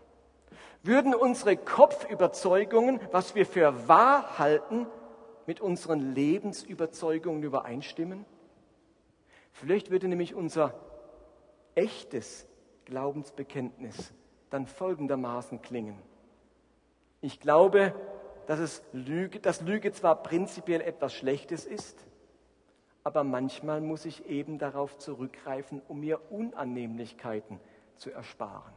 [0.82, 4.88] Würden unsere Kopfüberzeugungen, was wir für wahr halten,
[5.46, 8.26] mit unseren Lebensüberzeugungen übereinstimmen?
[9.58, 10.76] Vielleicht würde nämlich unser
[11.74, 12.46] echtes
[12.86, 14.14] Glaubensbekenntnis
[14.52, 16.00] dann folgendermaßen klingen.
[17.22, 17.96] Ich glaube,
[18.46, 22.06] dass, es Lüge, dass Lüge zwar prinzipiell etwas Schlechtes ist,
[23.04, 27.60] aber manchmal muss ich eben darauf zurückgreifen, um mir Unannehmlichkeiten
[27.96, 28.74] zu ersparen.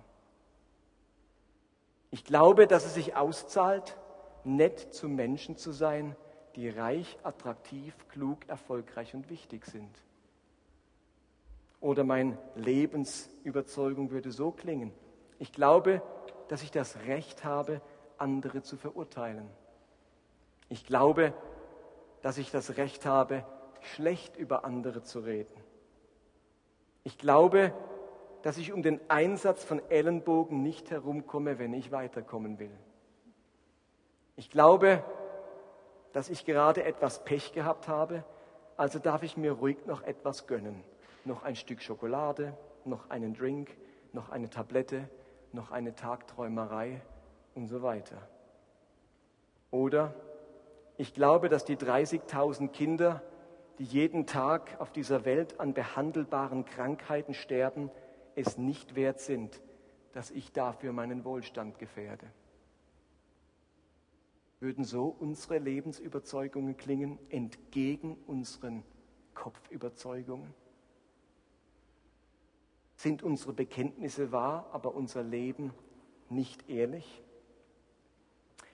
[2.11, 3.99] Ich glaube, dass es sich auszahlt,
[4.45, 6.17] nett zu Menschen zu sein,
[6.57, 9.95] die reich, attraktiv, klug, erfolgreich und wichtig sind.
[11.81, 14.93] Oder meine Lebensüberzeugung würde so klingen.
[15.39, 16.03] Ich glaube,
[16.49, 17.81] dass ich das Recht habe,
[18.19, 19.49] andere zu verurteilen.
[20.69, 21.33] Ich glaube,
[22.21, 23.45] dass ich das Recht habe,
[23.81, 25.55] schlecht über andere zu reden.
[27.03, 27.73] Ich glaube,
[28.43, 32.77] dass ich um den Einsatz von Ellenbogen nicht herumkomme, wenn ich weiterkommen will.
[34.37, 35.03] Ich glaube,
[36.13, 38.25] dass ich gerade etwas Pech gehabt habe,
[38.77, 40.85] also darf ich mir ruhig noch etwas gönnen
[41.27, 43.77] noch ein Stück Schokolade, noch einen Drink,
[44.13, 45.09] noch eine Tablette,
[45.53, 47.01] noch eine Tagträumerei
[47.55, 48.29] und so weiter.
[49.71, 50.15] Oder
[50.97, 53.23] ich glaube, dass die 30.000 Kinder,
[53.79, 57.91] die jeden Tag auf dieser Welt an behandelbaren Krankheiten sterben,
[58.35, 59.61] es nicht wert sind,
[60.13, 62.27] dass ich dafür meinen Wohlstand gefährde.
[64.59, 68.85] Würden so unsere Lebensüberzeugungen klingen, entgegen unseren
[69.35, 70.53] Kopfüberzeugungen?
[73.01, 75.73] Sind unsere Bekenntnisse wahr, aber unser Leben
[76.29, 77.23] nicht ehrlich?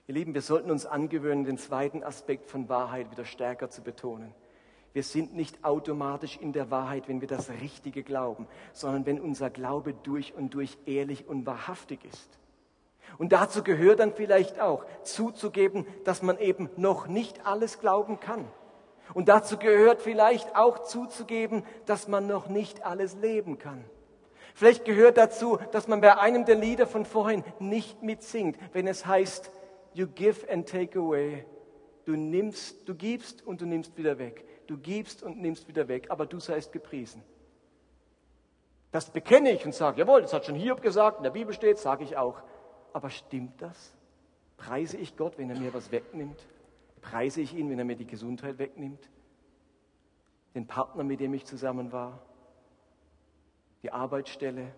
[0.09, 4.35] Ihr Lieben, wir sollten uns angewöhnen, den zweiten Aspekt von Wahrheit wieder stärker zu betonen.
[4.93, 9.49] Wir sind nicht automatisch in der Wahrheit, wenn wir das Richtige glauben, sondern wenn unser
[9.49, 12.41] Glaube durch und durch ehrlich und wahrhaftig ist.
[13.19, 18.49] Und dazu gehört dann vielleicht auch zuzugeben, dass man eben noch nicht alles glauben kann.
[19.15, 23.85] Und dazu gehört vielleicht auch zuzugeben, dass man noch nicht alles leben kann.
[24.57, 29.05] Vielleicht gehört dazu, dass man bei einem der Lieder von vorhin nicht mitsingt, wenn es
[29.05, 29.51] heißt,
[29.93, 31.45] you give and take away.
[32.07, 34.47] Du nimmst, du gibst und du nimmst wieder weg.
[34.67, 37.23] Du gibst und nimmst wieder weg, aber du seist gepriesen.
[38.93, 41.77] Das bekenne ich und sage, jawohl, das hat schon Hiob gesagt, in der Bibel steht,
[41.77, 42.43] sage ich auch.
[42.95, 43.93] Aber stimmt das?
[44.57, 46.47] Preise ich Gott, wenn er mir was wegnimmt?
[47.03, 49.11] Preise ich ihn, wenn er mir die Gesundheit wegnimmt?
[50.55, 52.23] Den Partner, mit dem ich zusammen war?
[53.87, 54.73] Die Arbeitsstelle,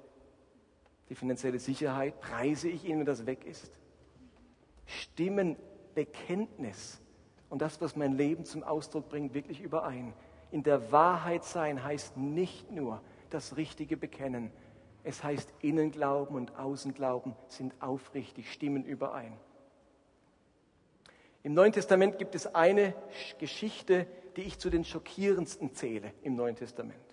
[1.08, 3.72] die finanzielle Sicherheit, preise ich ihn, wenn das weg ist.
[4.84, 7.00] Stimmenbekenntnis
[7.48, 10.12] und das, was mein Leben zum Ausdruck bringt, wirklich überein.
[10.50, 14.50] In der Wahrheit sein heißt nicht nur das richtige Bekennen,
[15.04, 19.32] es heißt Innenglauben und Außenglauben sind aufrichtig, stimmen überein.
[21.42, 22.92] Im Neuen Testament gibt es eine
[23.38, 27.07] Geschichte, die ich zu den schockierendsten zähle im Neuen Testament.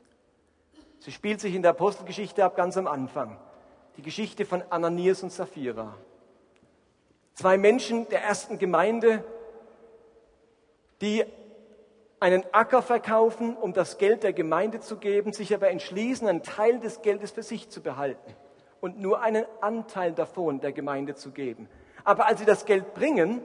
[1.06, 3.38] Sie spielt sich in der Apostelgeschichte ab ganz am Anfang.
[3.96, 5.96] Die Geschichte von Ananias und Sapphira.
[7.36, 9.24] Zwei Menschen der ersten Gemeinde,
[11.02, 11.24] die
[12.20, 16.80] einen Acker verkaufen, um das Geld der Gemeinde zu geben, sich aber entschließen, einen Teil
[16.80, 18.36] des Geldes für sich zu behalten
[18.82, 21.70] und nur einen Anteil davon der Gemeinde zu geben.
[22.04, 23.44] Aber als sie das Geld bringen,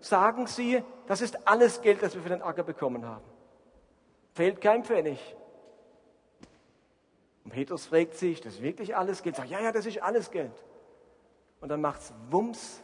[0.00, 3.24] sagen sie, das ist alles Geld, das wir für den Acker bekommen haben.
[4.32, 5.18] Fehlt kein Pfennig.
[7.44, 9.36] Und Petrus fragt sich, das ist wirklich alles Geld?
[9.36, 10.64] Sagt, ja, ja, das ist alles Geld.
[11.60, 12.82] Und dann macht es Wumms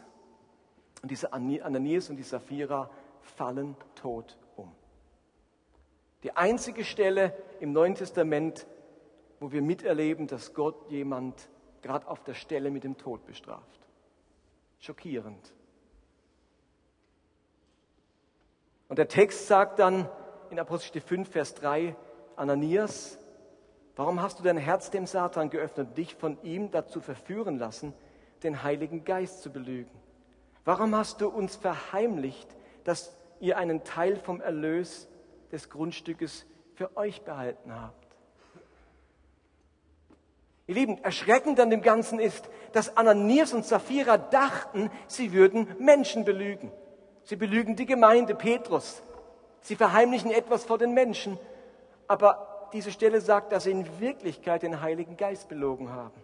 [1.01, 2.89] und diese Ananias und die Sapphira
[3.21, 4.71] fallen tot um.
[6.23, 8.67] Die einzige Stelle im Neuen Testament,
[9.39, 11.49] wo wir miterleben, dass Gott jemand
[11.81, 13.87] gerade auf der Stelle mit dem Tod bestraft.
[14.79, 15.53] Schockierend.
[18.87, 20.07] Und der Text sagt dann
[20.51, 21.95] in Apostel 5, Vers 3,
[22.35, 23.17] Ananias,
[23.95, 27.93] Warum hast du dein Herz dem Satan geöffnet dich von ihm dazu verführen lassen,
[28.43, 29.91] den Heiligen Geist zu belügen?
[30.63, 32.47] Warum hast du uns verheimlicht,
[32.83, 35.07] dass ihr einen Teil vom Erlös
[35.51, 37.95] des Grundstückes für euch behalten habt.
[40.67, 46.23] Ihr Lieben, erschreckend an dem Ganzen ist, dass Ananias und Sapphira dachten, sie würden Menschen
[46.23, 46.71] belügen.
[47.23, 49.03] Sie belügen die Gemeinde, Petrus.
[49.61, 51.37] Sie verheimlichen etwas vor den Menschen.
[52.07, 56.21] Aber diese Stelle sagt, dass sie in Wirklichkeit den Heiligen Geist belogen haben.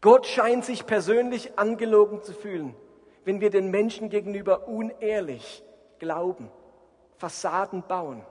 [0.00, 2.74] Gott scheint sich persönlich angelogen zu fühlen,
[3.24, 5.62] wenn wir den Menschen gegenüber unehrlich
[5.98, 6.50] glauben,
[7.18, 8.24] Fassaden bauen.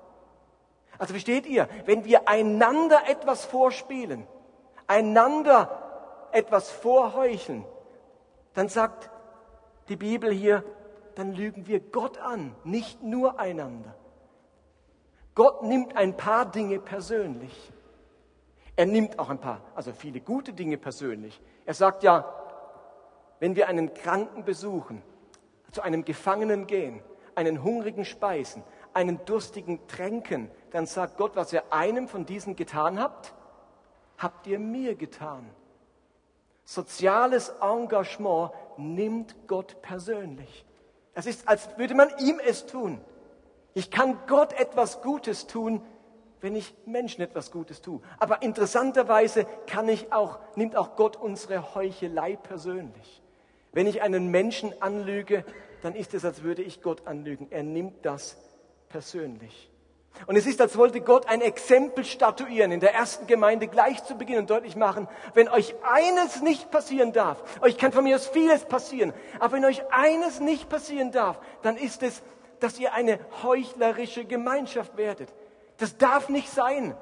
[0.97, 4.27] Also versteht ihr, wenn wir einander etwas vorspielen,
[4.87, 7.65] einander etwas vorheucheln,
[8.53, 9.09] dann sagt
[9.87, 10.63] die Bibel hier,
[11.15, 13.95] dann lügen wir Gott an, nicht nur einander.
[15.39, 17.71] Gott nimmt ein paar Dinge persönlich.
[18.75, 21.41] Er nimmt auch ein paar, also viele gute Dinge persönlich.
[21.65, 22.25] Er sagt ja,
[23.39, 25.01] wenn wir einen Kranken besuchen,
[25.71, 27.01] zu einem Gefangenen gehen,
[27.35, 32.99] einen Hungrigen speisen, einen Durstigen tränken, dann sagt Gott, was ihr einem von diesen getan
[32.99, 33.33] habt,
[34.17, 35.49] habt ihr mir getan.
[36.65, 40.65] Soziales Engagement nimmt Gott persönlich.
[41.13, 42.99] Es ist, als würde man ihm es tun.
[43.79, 45.81] Ich kann Gott etwas Gutes tun,
[46.41, 48.01] wenn ich Menschen etwas Gutes tue.
[48.19, 53.21] Aber interessanterweise kann ich auch, nimmt auch Gott unsere Heuchelei persönlich.
[53.71, 55.45] Wenn ich einen Menschen anlüge,
[55.81, 57.47] dann ist es, als würde ich Gott anlügen.
[57.51, 58.35] Er nimmt das
[58.89, 59.71] persönlich.
[60.27, 64.17] Und es ist, als wollte Gott ein Exempel statuieren in der ersten Gemeinde gleich zu
[64.17, 68.27] Beginn und deutlich machen, wenn euch eines nicht passieren darf, euch kann von mir aus
[68.27, 72.21] vieles passieren, aber wenn euch eines nicht passieren darf, dann ist es,
[72.59, 75.33] dass ihr eine heuchlerische Gemeinschaft werdet.
[75.77, 76.95] Das darf nicht sein.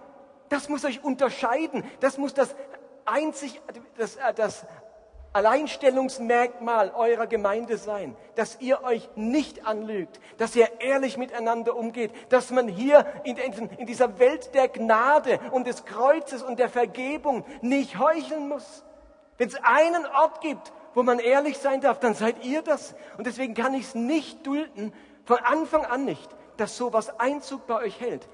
[0.49, 1.83] Das muss euch unterscheiden.
[1.99, 2.55] Das muss das
[3.05, 3.61] einzig,
[3.97, 4.65] das, das
[5.33, 12.49] Alleinstellungsmerkmal eurer Gemeinde sein, dass ihr euch nicht anlügt, dass ihr ehrlich miteinander umgeht, dass
[12.49, 17.99] man hier in, in, dieser Welt der Gnade und des Kreuzes und der Vergebung nicht
[17.99, 18.83] heucheln muss.
[19.37, 22.95] Wenn es einen Ort gibt, wo man ehrlich sein darf, dann seid ihr das.
[23.17, 24.91] Und deswegen kann ich es nicht dulden,
[25.27, 28.29] von Anfang an nicht, dass sowas Einzug bei euch hält.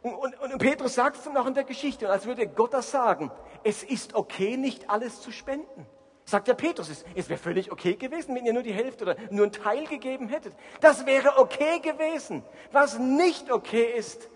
[0.00, 3.30] Und, und, und Petrus sagt es noch in der Geschichte, als würde Gott das sagen,
[3.64, 5.86] es ist okay, nicht alles zu spenden.
[6.24, 9.16] Sagt der Petrus, es, es wäre völlig okay gewesen, wenn ihr nur die Hälfte oder
[9.30, 10.54] nur einen Teil gegeben hättet.
[10.80, 12.42] Das wäre okay gewesen.
[12.72, 14.30] Was nicht okay ist,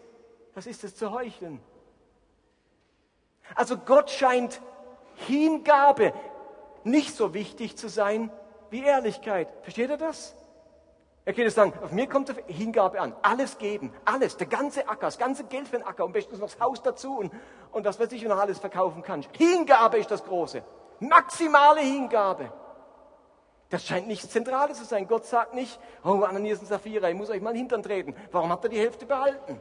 [0.55, 1.61] das ist es zu heucheln.
[3.55, 4.61] Also Gott scheint
[5.27, 6.13] Hingabe
[6.85, 8.31] nicht so wichtig zu sein
[8.69, 9.49] wie Ehrlichkeit.
[9.63, 10.35] Versteht ihr das?
[11.25, 13.15] Er könnte sagen, auf mir kommt Hingabe an.
[13.23, 16.51] Alles geben, alles, der ganze Acker, das ganze Geld für den Acker und bestens noch
[16.51, 17.33] das Haus dazu und,
[17.71, 19.25] und das, was ich noch alles verkaufen kann.
[19.33, 20.65] Hingabe ist das Große.
[20.99, 22.53] Maximale Hingabe.
[23.71, 25.07] Das scheint nichts Zentrales zu sein.
[25.07, 28.15] Gott sagt nicht, oh Ananias und Sapphira, ich muss euch mal Hintern treten.
[28.33, 29.61] Warum habt ihr die Hälfte behalten?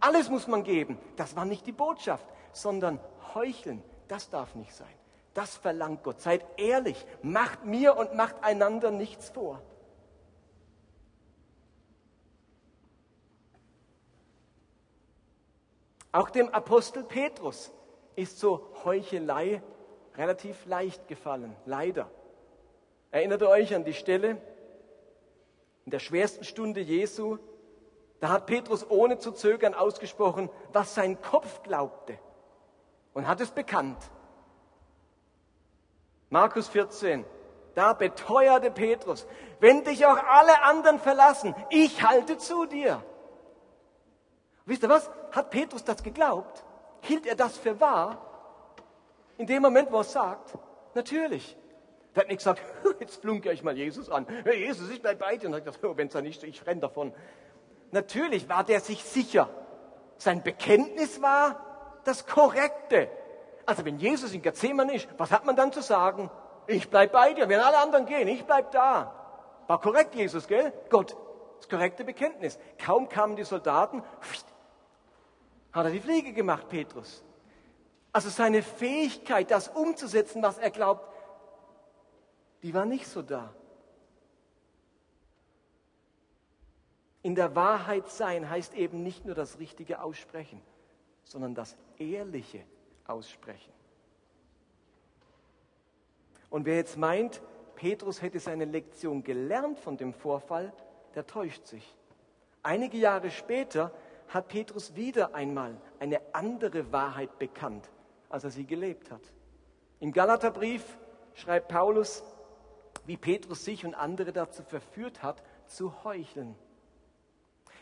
[0.00, 0.98] Alles muss man geben.
[1.16, 3.00] Das war nicht die Botschaft, sondern
[3.34, 3.82] heucheln.
[4.06, 4.94] Das darf nicht sein.
[5.34, 6.20] Das verlangt Gott.
[6.20, 7.06] Seid ehrlich.
[7.22, 9.60] Macht mir und macht einander nichts vor.
[16.12, 17.72] Auch dem Apostel Petrus
[18.16, 19.62] ist so Heuchelei
[20.16, 22.10] relativ leicht gefallen, leider.
[23.10, 24.40] Erinnert ihr euch an die Stelle
[25.84, 27.38] in der schwersten Stunde Jesu?
[28.18, 32.18] Da hat Petrus ohne zu zögern ausgesprochen, was sein Kopf glaubte
[33.14, 33.98] und hat es bekannt.
[36.28, 37.24] Markus 14,
[37.74, 39.26] da beteuerte Petrus,
[39.58, 43.02] wenn dich auch alle anderen verlassen, ich halte zu dir.
[44.66, 45.10] Wisst ihr was?
[45.32, 46.64] Hat Petrus das geglaubt?
[47.02, 48.18] Hielt er das für wahr?
[49.38, 50.56] In dem Moment, wo er es sagt,
[50.94, 51.56] natürlich.
[52.14, 52.60] Er hat nicht gesagt,
[53.00, 54.26] jetzt flunke ich mal Jesus an.
[54.44, 55.48] Hey, Jesus, ich bleibe bei dir.
[55.48, 57.14] Und hat gesagt, wenn es da nicht ich renne davon.
[57.92, 59.48] Natürlich war der sich sicher.
[60.18, 63.08] Sein Bekenntnis war das Korrekte.
[63.66, 66.30] Also wenn Jesus in Gethsemane ist, was hat man dann zu sagen?
[66.66, 69.14] Ich bleibe bei dir, wenn alle anderen gehen, ich bleibe da.
[69.66, 70.72] War korrekt, Jesus, gell?
[70.88, 71.16] Gott,
[71.58, 72.58] das korrekte Bekenntnis.
[72.84, 74.02] Kaum kamen die Soldaten,
[75.72, 77.22] hat er die Fliege gemacht, Petrus.
[78.12, 81.06] Also seine Fähigkeit, das umzusetzen, was er glaubt,
[82.62, 83.54] die war nicht so da.
[87.22, 90.60] In der Wahrheit sein heißt eben nicht nur das richtige Aussprechen,
[91.24, 92.64] sondern das ehrliche
[93.06, 93.72] Aussprechen.
[96.48, 97.40] Und wer jetzt meint,
[97.76, 100.72] Petrus hätte seine Lektion gelernt von dem Vorfall,
[101.14, 101.96] der täuscht sich.
[102.62, 103.92] Einige Jahre später
[104.30, 107.90] hat Petrus wieder einmal eine andere Wahrheit bekannt,
[108.28, 109.22] als er sie gelebt hat.
[109.98, 110.98] Im Galaterbrief
[111.34, 112.22] schreibt Paulus,
[113.06, 116.54] wie Petrus sich und andere dazu verführt hat, zu heucheln.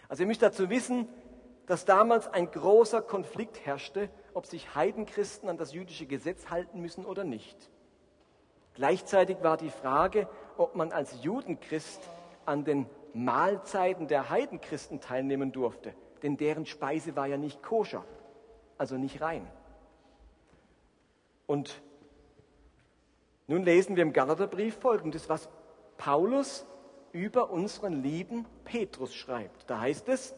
[0.08, 1.08] Also ihr müsst dazu wissen,
[1.66, 7.04] dass damals ein großer Konflikt herrschte, ob sich Heidenchristen an das jüdische Gesetz halten müssen
[7.04, 7.70] oder nicht.
[8.74, 12.08] Gleichzeitig war die Frage, ob man als Judenchrist
[12.46, 18.04] an den Mahlzeiten der Heidenchristen teilnehmen durfte, denn deren Speise war ja nicht koscher,
[18.76, 19.46] also nicht rein.
[21.46, 21.80] Und
[23.46, 25.48] nun lesen wir im Galaterbrief folgendes, was
[25.96, 26.66] Paulus
[27.12, 29.68] über unseren lieben Petrus schreibt.
[29.70, 30.34] Da heißt es,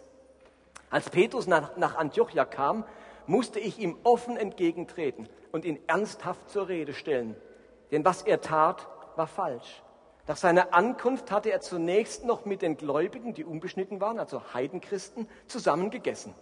[0.90, 2.84] als Petrus nach, nach Antiochia kam,
[3.26, 7.36] musste ich ihm offen entgegentreten und ihn ernsthaft zur Rede stellen.
[7.90, 9.82] Denn was er tat, war falsch.
[10.26, 15.28] Nach seiner Ankunft hatte er zunächst noch mit den Gläubigen, die unbeschnitten waren, also Heidenchristen,
[15.46, 16.34] zusammen gegessen.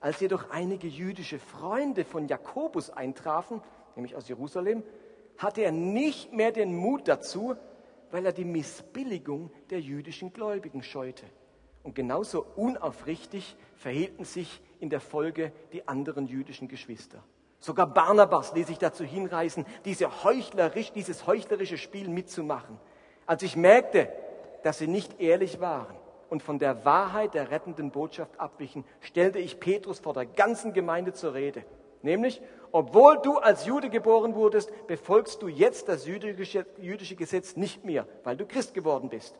[0.00, 3.62] Als jedoch einige jüdische Freunde von Jakobus eintrafen,
[3.96, 4.82] nämlich aus Jerusalem,
[5.38, 7.56] hatte er nicht mehr den Mut dazu,
[8.10, 11.24] weil er die Missbilligung der jüdischen Gläubigen scheute.
[11.82, 17.22] Und genauso unaufrichtig verhielten sich in der Folge die anderen jüdischen Geschwister.
[17.58, 22.78] Sogar Barnabas ließ sich dazu hinreißen, diese heuchlerisch, dieses heuchlerische Spiel mitzumachen.
[23.26, 24.08] Als ich merkte,
[24.62, 25.94] dass sie nicht ehrlich waren
[26.30, 31.12] und von der Wahrheit der rettenden Botschaft abwichen, stellte ich Petrus vor der ganzen Gemeinde
[31.12, 31.64] zur Rede.
[32.02, 38.06] Nämlich, obwohl du als Jude geboren wurdest, befolgst du jetzt das jüdische, Gesetz nicht mehr,
[38.24, 39.34] weil du Christ geworden bist.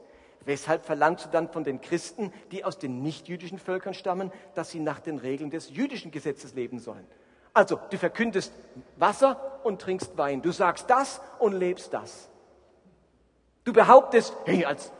[0.46, 4.80] Weshalb verlangst du dann von den Christen, die aus den nichtjüdischen Völkern stammen, dass sie
[4.80, 7.06] nach den Regeln des jüdischen Gesetzes leben sollen?
[7.52, 8.52] Also, du verkündest
[8.96, 10.42] Wasser und trinkst Wein.
[10.42, 12.30] Du sagst das und lebst das.
[13.64, 14.92] Du behauptest, hey, als,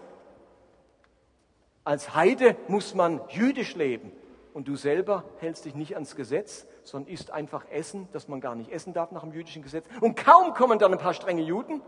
[1.85, 4.11] als Heide muss man jüdisch leben.
[4.55, 8.55] Und du selber hältst dich nicht ans Gesetz, sondern isst einfach Essen, das man gar
[8.55, 9.87] nicht essen darf nach dem jüdischen Gesetz.
[10.01, 11.83] Und kaum kommen dann ein paar strenge Juden.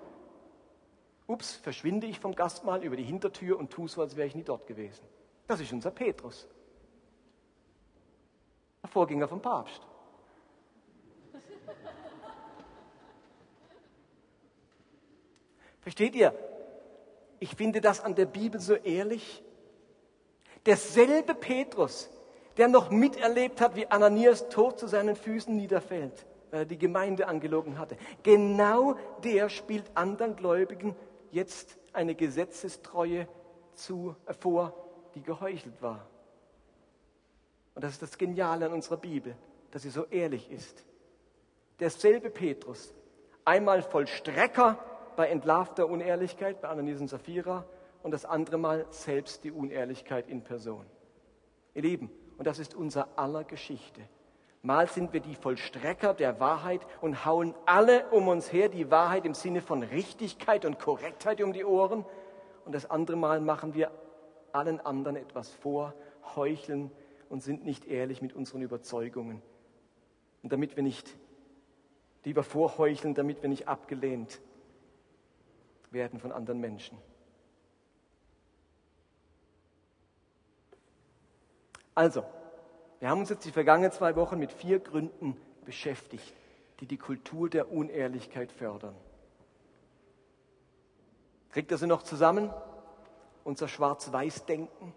[1.28, 4.44] Ups, verschwinde ich vom Gastmahl über die Hintertür und tue so, als wäre ich nie
[4.44, 5.04] dort gewesen.
[5.46, 6.48] Das ist unser Petrus.
[8.82, 9.80] Der Vorgänger vom Papst.
[15.80, 16.34] Versteht ihr?
[17.38, 19.42] Ich finde das an der Bibel so ehrlich.
[20.64, 22.10] Derselbe Petrus,
[22.56, 27.28] der noch miterlebt hat, wie Ananias tot zu seinen Füßen niederfällt, weil er die Gemeinde
[27.28, 27.96] angelogen hatte.
[28.22, 30.96] Genau der spielt anderen Gläubigen
[31.30, 33.28] jetzt eine Gesetzestreue
[33.74, 34.74] zu, vor,
[35.14, 36.06] die geheuchelt war.
[37.74, 39.36] Und das ist das Geniale an unserer Bibel,
[39.70, 40.82] dass sie so ehrlich ist.
[41.78, 42.94] Derselbe Petrus,
[43.44, 44.78] einmal Vollstrecker
[45.16, 47.64] bei entlarvter Unehrlichkeit bei Ananias und Sapphira
[48.02, 50.86] und das andere Mal selbst die Unehrlichkeit in Person.
[51.74, 54.02] Ihr Lieben, und das ist unser aller Geschichte.
[54.62, 59.24] Mal sind wir die Vollstrecker der Wahrheit und hauen alle um uns her die Wahrheit
[59.24, 62.04] im Sinne von Richtigkeit und Korrektheit um die Ohren.
[62.64, 63.90] Und das andere Mal machen wir
[64.52, 65.94] allen anderen etwas vor,
[66.34, 66.90] heucheln
[67.28, 69.40] und sind nicht ehrlich mit unseren Überzeugungen.
[70.42, 71.16] Und damit wir nicht
[72.24, 74.40] lieber vorheucheln, damit wir nicht abgelehnt
[75.92, 76.98] werden von anderen Menschen.
[81.94, 82.24] Also,
[83.00, 86.34] wir haben uns jetzt die vergangenen zwei Wochen mit vier Gründen beschäftigt,
[86.80, 88.94] die die Kultur der Unehrlichkeit fördern.
[91.50, 92.52] Kriegt ihr sie noch zusammen?
[93.44, 94.92] Unser Schwarz-Weiß-Denken,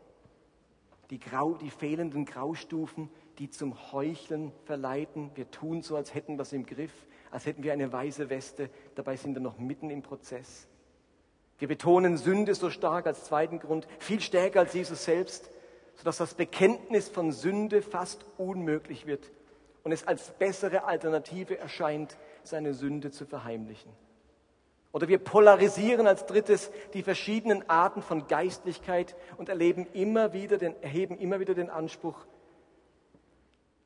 [1.09, 5.31] die, Grau, die fehlenden Graustufen, die zum Heucheln verleiten.
[5.35, 8.69] Wir tun so, als hätten wir es im Griff, als hätten wir eine weiße Weste,
[8.95, 10.67] dabei sind wir noch mitten im Prozess.
[11.60, 15.49] Wir betonen Sünde so stark als zweiten Grund, viel stärker als Jesus selbst
[15.99, 19.30] sodass das Bekenntnis von Sünde fast unmöglich wird
[19.84, 23.91] und es als bessere Alternative erscheint, seine Sünde zu verheimlichen.
[24.93, 30.82] Oder wir polarisieren als drittes die verschiedenen Arten von Geistlichkeit und erleben immer wieder den,
[30.82, 32.26] erheben immer wieder den Anspruch,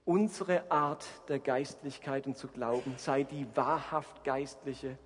[0.06, 5.00] unsere Art der Geistlichkeit und zu glauben sei die wahrhaft geistliche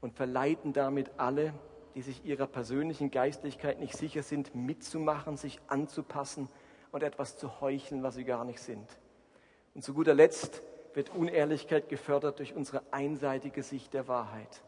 [0.00, 1.54] und verleiten damit alle,
[1.94, 6.48] die sich ihrer persönlichen Geistlichkeit nicht sicher sind, mitzumachen, sich anzupassen
[6.92, 8.88] und etwas zu heucheln, was sie gar nicht sind.
[9.74, 10.62] Und zu guter Letzt
[10.94, 14.62] wird Unehrlichkeit gefördert durch unsere einseitige Sicht der Wahrheit.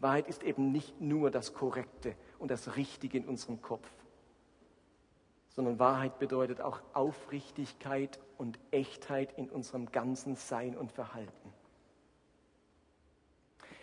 [0.00, 3.88] Wahrheit ist eben nicht nur das Korrekte und das Richtige in unserem Kopf,
[5.48, 11.52] sondern Wahrheit bedeutet auch Aufrichtigkeit und Echtheit in unserem ganzen Sein und Verhalten.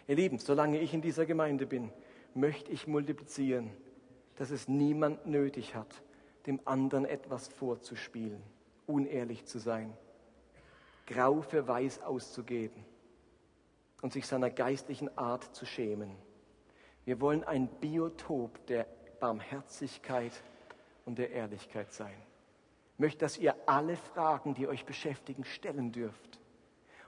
[0.08, 1.92] Ihr Lieben, solange ich in dieser Gemeinde bin,
[2.36, 3.72] möchte ich multiplizieren,
[4.36, 6.02] dass es niemand nötig hat,
[6.46, 8.42] dem anderen etwas vorzuspielen,
[8.88, 9.96] unehrlich zu sein,
[11.06, 12.86] grau für weiß auszugeben
[14.02, 16.12] und sich seiner geistlichen Art zu schämen.
[17.06, 18.88] Wir wollen ein Biotop der
[19.20, 20.32] Barmherzigkeit
[21.06, 22.16] und der Ehrlichkeit sein.
[22.94, 26.40] Ich möchte, dass ihr alle Fragen, die euch beschäftigen, stellen dürft.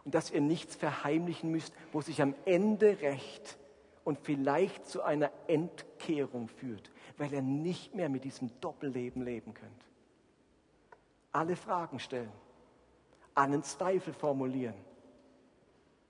[0.04, 3.58] Und dass ihr nichts verheimlichen müsst, wo sich am Ende recht
[4.06, 9.72] und vielleicht zu einer Entkehrung führt, weil ihr nicht mehr mit diesem Doppelleben leben könnt.
[11.34, 12.32] Alle Fragen stellen,
[13.34, 14.76] allen Zweifel formulieren,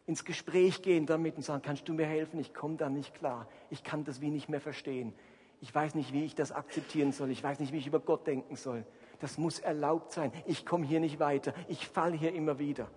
[0.05, 2.39] ins Gespräch gehen damit und sagen, kannst du mir helfen?
[2.39, 3.47] Ich komme da nicht klar.
[3.71, 5.13] Ich kann das wie nicht mehr verstehen.
[5.61, 7.31] Ich weiß nicht, wie ich das akzeptieren soll.
[7.31, 8.85] Ich weiß nicht, wie ich über Gott denken soll.
[9.19, 10.31] Das muss erlaubt sein.
[10.45, 11.55] Ich komme hier nicht weiter.
[11.67, 12.87] Ich falle hier immer wieder.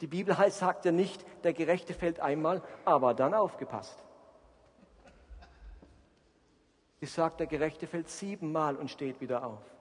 [0.00, 4.02] Die Bibel heißt, sagt ja nicht, der Gerechte fällt einmal, aber dann aufgepasst.
[7.00, 9.75] Sie sagt, der Gerechte fällt siebenmal und steht wieder auf.